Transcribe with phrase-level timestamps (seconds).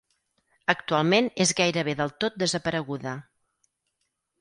[0.73, 3.17] Actualment és gairebé del tot desapareguda.